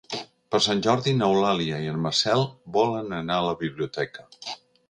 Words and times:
Per 0.53 0.59
Sant 0.67 0.79
Jordi 0.87 1.13
n'Eulàlia 1.17 1.77
i 1.85 1.91
en 1.93 2.01
Marcel 2.07 2.43
volen 2.81 3.17
anar 3.21 3.39
a 3.43 3.47
la 3.53 3.57
biblioteca. 3.63 4.29